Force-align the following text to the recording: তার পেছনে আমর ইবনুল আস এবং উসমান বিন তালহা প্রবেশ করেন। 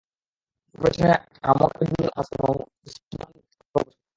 তার 0.67 0.79
পেছনে 0.81 1.09
আমর 1.43 1.71
ইবনুল 1.83 2.09
আস 2.19 2.27
এবং 2.35 2.53
উসমান 2.85 3.27
বিন 3.33 3.45
তালহা 3.49 3.71
প্রবেশ 3.71 3.95
করেন। 3.95 3.99